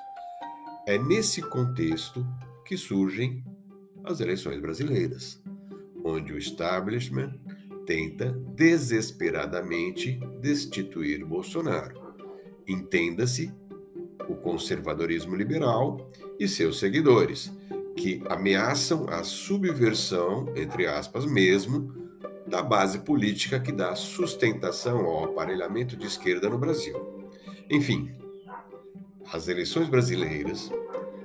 É 0.87 0.98
nesse 0.98 1.42
contexto 1.42 2.26
que 2.64 2.76
surgem 2.76 3.44
as 4.05 4.20
eleições 4.20 4.61
brasileiras, 4.61 5.40
onde 6.05 6.33
o 6.33 6.38
establishment 6.38 7.38
tenta 7.87 8.33
desesperadamente 8.55 10.18
destituir 10.40 11.24
Bolsonaro. 11.24 12.00
Entenda-se 12.66 13.53
o 14.29 14.35
conservadorismo 14.37 15.35
liberal 15.35 16.09
e 16.38 16.46
seus 16.46 16.79
seguidores, 16.79 17.53
que 17.96 18.22
ameaçam 18.29 19.07
a 19.09 19.22
subversão, 19.22 20.53
entre 20.57 20.87
aspas, 20.87 21.26
mesmo, 21.26 21.92
da 22.46 22.62
base 22.62 23.00
política 23.00 23.61
que 23.61 23.72
dá 23.72 23.94
sustentação 23.94 25.05
ao 25.07 25.24
aparelhamento 25.24 25.96
de 25.96 26.07
esquerda 26.07 26.48
no 26.48 26.59
Brasil. 26.59 26.96
Enfim, 27.70 28.11
as 29.33 29.46
eleições 29.46 29.88
brasileiras 29.88 30.70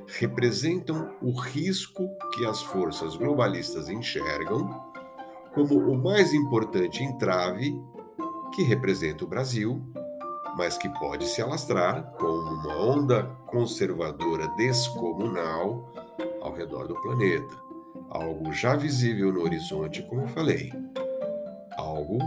representam 0.08 1.15
o 1.21 1.32
risco 1.32 2.08
que 2.34 2.45
as 2.45 2.62
forças 2.62 3.15
globalistas 3.15 3.89
enxergam 3.89 4.69
como 5.54 5.80
o 5.80 5.97
mais 5.97 6.34
importante 6.34 7.04
entrave 7.04 7.73
que 8.54 8.62
representa 8.62 9.23
o 9.23 9.28
Brasil, 9.28 9.82
mas 10.56 10.78
que 10.78 10.88
pode 10.99 11.25
se 11.25 11.41
alastrar 11.41 12.13
como 12.17 12.51
uma 12.51 12.78
onda 12.78 13.23
conservadora 13.47 14.47
descomunal 14.56 15.91
ao 16.46 16.54
redor 16.54 16.88
do 16.88 16.96
planeta. 17.02 17.56
Algo 18.10 18.54
já 18.54 18.76
visível 18.76 19.34
no 19.34 19.42
horizonte, 19.42 20.04
como 20.04 20.22
eu 20.22 20.28
falei. 20.28 20.72
Algo 21.76 22.20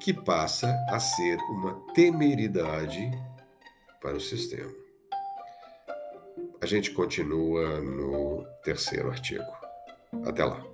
que 0.00 0.12
passa 0.12 0.74
a 0.88 0.98
ser 0.98 1.36
uma 1.50 1.74
temeridade 1.94 3.10
para 4.00 4.16
o 4.16 4.20
sistema. 4.20 4.72
A 6.60 6.66
gente 6.66 6.90
continua 6.92 7.80
no 7.80 8.44
terceiro 8.64 9.10
artigo. 9.10 9.44
Até 10.24 10.44
lá. 10.44 10.71